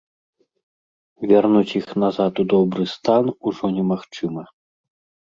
Вярнуць 1.31 1.75
іх 1.79 1.87
назад 2.03 2.41
у 2.43 2.45
добры 2.53 2.85
стан 2.93 3.25
ужо 3.51 3.65
немагчыма. 3.77 4.43